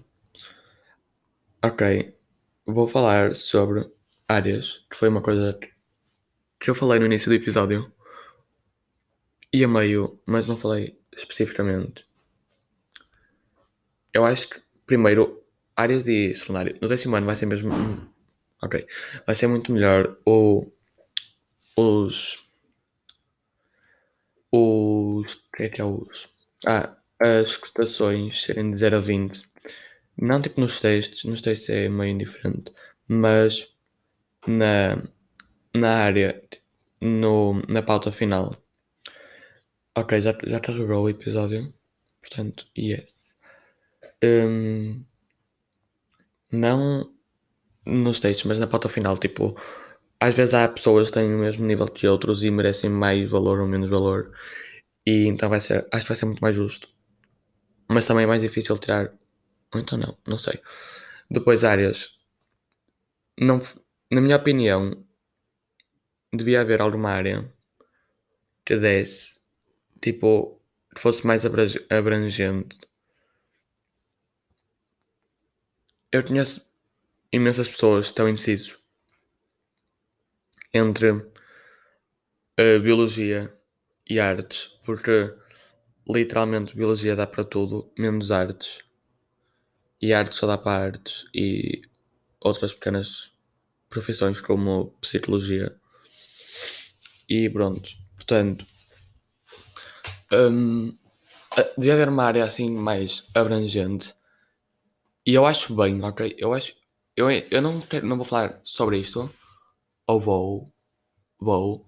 Ok. 1.65 2.15
Vou 2.67 2.87
falar 2.87 3.35
sobre 3.35 3.91
áreas, 4.29 4.85
que 4.91 4.97
foi 4.99 5.09
uma 5.09 5.23
coisa 5.23 5.59
que 6.61 6.69
eu 6.69 6.75
falei 6.75 6.99
no 7.01 7.07
início 7.07 7.31
do 7.31 7.35
episódio. 7.35 7.91
E 9.51 9.65
a 9.65 9.69
meio, 9.69 10.21
mas 10.27 10.47
não 10.47 10.59
falei 10.59 11.01
especificamente. 11.17 12.07
Eu 14.13 14.27
acho 14.27 14.51
que, 14.51 14.68
primeiro, 14.89 15.45
áreas 15.77 16.09
e 16.09 16.35
secundário. 16.35 16.77
No 16.81 16.89
décimo 16.89 17.15
ano 17.15 17.27
vai 17.27 17.37
ser 17.37 17.47
mesmo. 17.47 17.71
Ok. 18.63 18.85
Vai 19.27 19.37
ser 19.37 19.47
muito 19.47 19.71
melhor 19.73 20.19
o, 20.27 20.67
os. 21.77 22.45
Os. 24.51 25.35
O 25.35 25.57
que 25.57 25.63
é 25.65 25.69
que 25.69 25.81
é 25.81 25.85
os? 25.85 26.29
Ah, 26.67 26.97
as 27.21 27.57
cotações 27.57 28.43
serem 28.43 28.73
de 28.73 28.79
0 28.79 28.97
a 28.97 29.01
20. 29.01 29.43
Não 30.17 30.43
tipo 30.43 30.61
nos 30.61 30.81
testes, 30.81 31.25
nos 31.25 31.43
testes 31.43 31.71
é 31.71 31.89
meio 31.89 32.13
indiferente, 32.13 32.73
mas 33.07 33.69
na, 34.47 35.01
na 35.75 35.97
área, 35.99 36.43
no, 37.01 37.63
na 37.69 37.83
pauta 37.83 38.11
final. 38.11 38.57
Ok, 39.97 40.21
já, 40.23 40.37
já 40.45 40.61
carregou 40.61 41.05
o 41.05 41.09
episódio, 41.09 41.73
portanto, 42.21 42.67
yes. 42.77 43.18
Um, 44.23 45.05
não 46.51 47.13
nos 47.87 48.21
textos, 48.21 48.47
mas 48.47 48.59
na 48.59 48.67
pauta 48.67 48.89
final, 48.89 49.19
tipo, 49.19 49.57
às 50.21 50.35
vezes 50.35 50.55
há 50.55 50.69
pessoas 50.69 51.09
que 51.09 51.15
têm 51.15 51.35
o 51.35 51.39
mesmo 51.39 51.65
nível 51.67 51.89
que 51.89 52.07
outros 52.07 52.43
e 52.45 52.51
merecem 52.51 52.91
mais 52.91 53.29
valor 53.31 53.61
ou 53.61 53.67
menos 53.67 53.89
valor. 53.91 54.33
E 55.07 55.27
então 55.27 55.49
vai 55.49 55.61
ser, 55.61 55.87
acho 55.93 56.05
que 56.05 56.09
vai 56.11 56.17
ser 56.17 56.27
muito 56.27 56.41
mais 56.41 56.57
justo. 56.57 56.89
Mas 57.89 58.07
também 58.07 58.25
é 58.25 58.27
mais 58.27 58.43
difícil 58.43 58.79
tirar. 58.79 59.13
Ou 59.75 59.81
então 59.81 59.99
não, 59.99 60.17
não 60.27 60.39
sei. 60.39 60.61
Depois 61.31 61.65
áreas. 61.65 62.11
Não, 63.41 63.61
na 64.11 64.21
minha 64.21 64.37
opinião, 64.37 65.03
devia 66.33 66.61
haver 66.63 66.81
alguma 66.81 67.11
área 67.11 67.47
que 68.65 68.77
desse, 68.77 69.35
tipo, 70.01 70.61
que 70.95 71.01
fosse 71.01 71.27
mais 71.27 71.45
abrangente. 71.91 72.79
Eu 76.11 76.25
conheço 76.25 76.67
imensas 77.31 77.69
pessoas 77.69 78.07
que 78.07 78.13
estão 78.13 78.27
indecisos 78.27 78.79
entre 80.73 81.11
uh, 81.11 81.27
biologia 82.83 83.55
e 84.09 84.19
artes, 84.19 84.71
porque 84.87 85.31
literalmente 86.09 86.75
biologia 86.75 87.15
dá 87.15 87.27
para 87.27 87.45
tudo, 87.45 87.93
menos 87.99 88.31
artes, 88.31 88.83
e 90.01 90.15
artes 90.15 90.39
só 90.39 90.47
dá 90.47 90.57
para 90.57 90.83
artes 90.83 91.27
e 91.35 91.83
outras 92.41 92.73
pequenas 92.73 93.31
profissões 93.91 94.41
como 94.41 94.97
psicologia. 95.03 95.77
E 97.29 97.51
pronto, 97.51 97.91
portanto, 98.17 98.67
um, 100.33 100.97
devia 101.77 101.93
haver 101.93 102.09
uma 102.09 102.25
área 102.25 102.45
assim 102.45 102.71
mais 102.71 103.27
abrangente. 103.35 104.17
E 105.29 105.35
eu 105.35 105.45
acho 105.45 105.75
bem, 105.77 106.03
ok? 106.03 106.35
Eu 106.39 106.55
acho. 106.55 106.75
Eu, 107.15 107.31
eu 107.31 107.61
não, 107.61 107.83
quero, 107.83 108.07
não 108.07 108.17
vou 108.17 108.25
falar 108.25 108.63
sobre 108.65 108.99
isto. 108.99 109.31
Ou 110.07 110.19
vou. 110.19 110.73
Vou. 111.39 111.87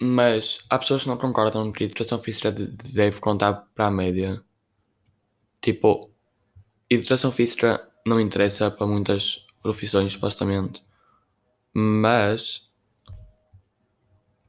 Mas 0.00 0.60
há 0.70 0.78
pessoas 0.78 1.02
que 1.02 1.08
não 1.08 1.16
concordam 1.18 1.72
que 1.72 1.82
a 1.82 1.86
educação 1.88 2.22
física 2.22 2.52
deve 2.52 3.18
contar 3.18 3.52
para 3.74 3.88
a 3.88 3.90
média. 3.90 4.40
Tipo, 5.60 6.08
educação 6.88 7.32
física 7.32 7.84
não 8.06 8.20
interessa 8.20 8.70
para 8.70 8.86
muitas 8.86 9.44
profissões, 9.60 10.12
supostamente. 10.12 10.84
Mas 11.74 12.70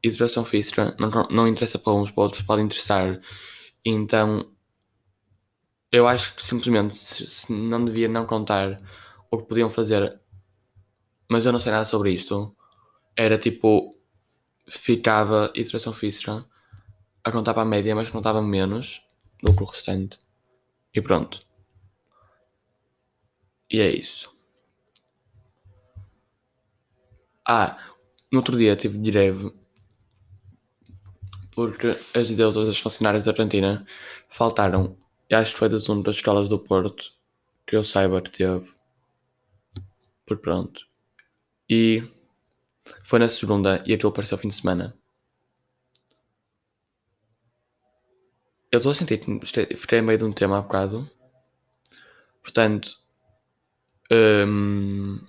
educação 0.04 0.46
física 0.46 0.96
não, 1.00 1.10
não 1.32 1.48
interessa 1.48 1.80
para 1.80 1.94
uns, 1.94 2.12
para 2.12 2.26
outros 2.26 2.44
pode 2.44 2.62
interessar. 2.62 3.20
Então, 3.84 4.55
eu 5.96 6.08
acho 6.10 6.36
que 6.36 6.44
simplesmente 6.44 6.94
se, 6.94 7.26
se 7.26 7.54
não 7.54 7.86
devia 7.86 8.10
não 8.10 8.26
contar 8.26 8.82
o 9.32 9.38
que 9.38 9.46
podiam 9.46 9.70
fazer, 9.70 10.20
mas 11.30 11.46
eu 11.46 11.54
não 11.54 11.60
sei 11.60 11.72
nada 11.72 11.86
sobre 11.86 12.12
isto. 12.12 12.54
Era 13.16 13.38
tipo, 13.38 13.98
ficava 14.68 15.52
educação 15.56 15.94
física 15.94 16.46
a 17.24 17.32
contar 17.32 17.54
para 17.54 17.64
a 17.64 17.66
média, 17.66 17.96
mas 17.96 18.10
contava 18.10 18.42
menos 18.42 19.02
do 19.42 19.56
que 19.56 19.64
o 19.64 19.66
restante. 19.66 20.20
E 20.94 21.02
pronto. 21.02 21.40
E 23.72 23.80
é 23.80 23.90
isso. 23.90 24.30
Ah, 27.48 27.78
no 28.30 28.40
outro 28.40 28.58
dia 28.58 28.76
tive 28.76 28.98
greve 28.98 29.54
porque 31.52 31.88
as 32.14 32.30
ideias 32.30 32.56
das 32.56 32.78
funcionárias 32.78 33.24
da 33.24 33.34
cantina 33.34 33.88
faltaram. 34.28 35.05
E 35.30 35.36
acho 35.36 35.54
que 35.54 35.60
foi 35.60 35.70
das 35.70 35.86
das 35.86 36.16
escolas 36.16 36.50
do 36.50 36.60
Porto 36.60 37.12
que 37.66 37.76
eu 37.76 37.84
saiba 37.84 38.22
que 38.22 38.32
teve. 38.32 38.72
Por 40.26 40.38
pronto. 40.38 40.88
E 41.70 42.04
foi 43.04 43.20
na 43.20 43.30
segunda 43.30 43.84
e 43.86 43.94
aquilo 43.94 44.10
apareceu 44.10 44.36
ao 44.36 44.42
fim 44.42 44.50
de 44.50 44.56
semana. 44.56 44.96
Eu 48.72 48.78
estou 48.78 48.92
a 48.92 48.96
sentir 48.96 49.20
que 49.20 49.78
fiquei 49.78 50.02
meio 50.02 50.18
de 50.20 50.26
um 50.26 50.34
tema 50.34 50.58
há 50.58 50.62
bocado. 50.62 51.10
Portanto, 52.42 52.98
hum, 54.12 55.26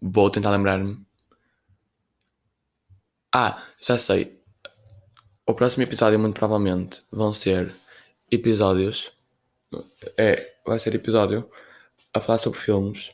vou 0.00 0.30
tentar 0.30 0.50
lembrar-me. 0.52 1.04
Ah, 3.32 3.62
já 3.80 3.98
sei. 3.98 4.40
O 5.44 5.54
próximo 5.54 5.82
episódio, 5.82 6.18
muito 6.18 6.38
provavelmente, 6.38 7.02
vão 7.10 7.34
ser 7.34 7.74
episódios. 8.30 9.12
É, 10.16 10.54
vai 10.64 10.78
ser 10.78 10.94
episódio 10.94 11.50
a 12.12 12.20
falar 12.20 12.38
sobre 12.38 12.58
filmes. 12.58 13.10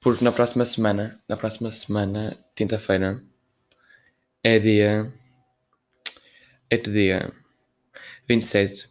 Porque 0.00 0.24
na 0.24 0.32
próxima 0.32 0.64
semana, 0.64 1.20
na 1.28 1.36
próxima 1.36 1.70
semana, 1.72 2.38
quinta-feira, 2.54 3.22
é 4.42 4.58
dia. 4.58 5.12
É 6.70 6.76
dia 6.76 7.32
27. 8.28 8.88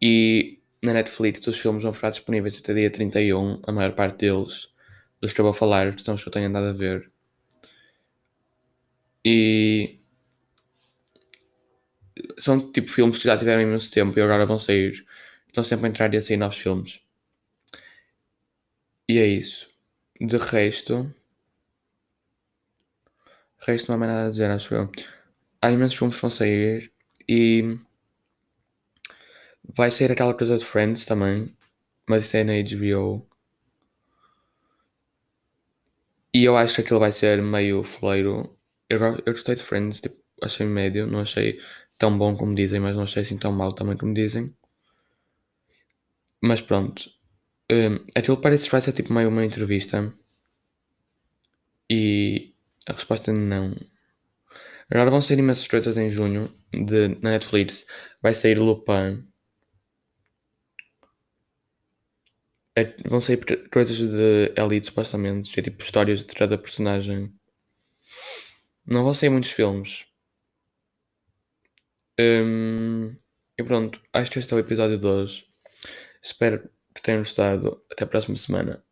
E 0.00 0.58
na 0.82 0.92
Netflix 0.92 1.46
os 1.46 1.58
filmes 1.58 1.82
vão 1.82 1.92
ficar 1.92 2.10
disponíveis 2.10 2.56
até 2.56 2.74
dia 2.74 2.90
31. 2.90 3.60
A 3.66 3.72
maior 3.72 3.92
parte 3.94 4.18
deles, 4.18 4.68
dos 5.20 5.32
que 5.32 5.40
eu 5.40 5.44
vou 5.44 5.54
falar, 5.54 5.98
são 5.98 6.14
os 6.14 6.22
que 6.22 6.28
eu 6.28 6.32
tenho 6.32 6.48
andado 6.48 6.66
a 6.66 6.72
ver. 6.72 7.10
E 9.24 9.97
são 12.38 12.72
tipo 12.72 12.90
filmes 12.90 13.18
que 13.18 13.24
já 13.24 13.36
tiveram 13.38 13.62
imenso 13.62 13.90
tempo 13.90 14.18
e 14.18 14.22
agora 14.22 14.46
vão 14.46 14.58
sair. 14.58 15.06
Estão 15.46 15.64
sempre 15.64 15.86
a 15.86 15.88
entrar 15.90 16.12
e 16.14 16.16
a 16.16 16.22
sair 16.22 16.36
novos 16.36 16.58
filmes. 16.58 17.00
E 19.08 19.18
é 19.18 19.26
isso. 19.26 19.68
De 20.20 20.36
resto. 20.36 21.04
De 23.60 23.66
resto 23.66 23.88
não 23.88 23.96
há 23.96 23.98
mais 23.98 24.12
nada 24.12 24.26
a 24.28 24.30
dizer, 24.30 24.50
acho 24.50 24.74
eu. 24.74 24.90
Há 25.62 25.70
imensos 25.70 25.98
filmes 25.98 26.16
que 26.16 26.22
vão 26.22 26.30
sair 26.30 26.90
e. 27.28 27.78
Vai 29.76 29.90
sair 29.90 30.12
aquela 30.12 30.34
coisa 30.34 30.58
de 30.58 30.64
Friends 30.64 31.04
também. 31.04 31.54
Mas 32.08 32.26
isso 32.26 32.36
é 32.36 32.44
na 32.44 32.52
HBO. 32.54 33.26
E 36.32 36.44
eu 36.44 36.56
acho 36.56 36.74
que 36.76 36.80
aquilo 36.82 37.00
vai 37.00 37.12
ser 37.12 37.42
meio 37.42 37.82
foleiro. 37.84 38.56
Eu, 38.88 39.00
eu 39.26 39.32
gostei 39.32 39.56
de 39.56 39.62
Friends, 39.62 40.00
tipo, 40.00 40.16
achei 40.42 40.66
médio, 40.66 41.06
não 41.06 41.20
achei 41.20 41.60
tão 41.98 42.16
bom 42.16 42.36
como 42.36 42.54
dizem, 42.54 42.80
mas 42.80 42.94
não 42.96 43.02
achei 43.04 43.22
assim 43.22 43.36
tão 43.38 43.52
mal 43.52 43.74
também 43.74 43.96
como 43.96 44.14
dizem. 44.14 44.54
Mas 46.42 46.60
pronto. 46.60 47.08
Um, 47.70 47.96
aquilo 48.16 48.40
parece 48.40 48.64
que 48.64 48.72
vai 48.72 48.80
ser 48.80 48.92
tipo 48.92 49.12
meio 49.12 49.28
uma 49.28 49.44
entrevista. 49.44 50.12
E 51.90 52.54
a 52.86 52.92
resposta 52.94 53.30
é 53.30 53.34
não. 53.34 53.74
Agora 54.90 55.10
vão 55.10 55.20
sair 55.22 55.38
imensas 55.38 55.66
coisas 55.68 55.96
em 55.96 56.10
junho 56.10 56.52
de, 56.72 57.08
na 57.22 57.30
Netflix. 57.30 57.86
Vai 58.22 58.34
sair 58.34 58.58
Lupin. 58.58 59.24
É, 62.74 62.94
vão 63.08 63.20
sair 63.20 63.38
coisas 63.70 63.96
de 63.98 64.52
Elite, 64.56 64.86
supostamente. 64.86 65.58
É 65.58 65.62
tipo 65.62 65.82
histórias 65.82 66.20
de 66.24 66.34
cada 66.34 66.56
personagem. 66.56 67.32
Não 68.84 69.04
vão 69.04 69.14
sair 69.14 69.28
muitos 69.30 69.52
filmes. 69.52 70.04
Um, 72.18 73.14
e 73.56 73.62
pronto, 73.62 74.00
acho 74.12 74.30
que 74.30 74.38
este 74.38 74.52
é 74.52 74.56
o 74.56 74.60
episódio 74.60 74.98
de 74.98 75.06
hoje. 75.06 75.44
Espero 76.22 76.68
que 76.94 77.02
tenham 77.02 77.20
gostado. 77.20 77.82
Até 77.90 78.04
a 78.04 78.06
próxima 78.06 78.36
semana. 78.36 78.82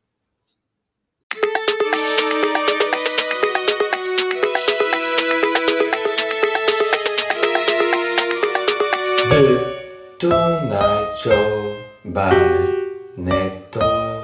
The 9.28 10.18
Tonight 10.18 11.18
Show 11.18 11.76
by 12.04 12.32
Neto. 13.16 14.15